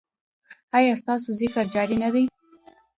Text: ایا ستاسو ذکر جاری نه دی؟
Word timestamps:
ایا 0.77 0.93
ستاسو 1.01 1.29
ذکر 1.39 1.65
جاری 1.75 1.97
نه 2.03 2.09
دی؟ 2.13 2.23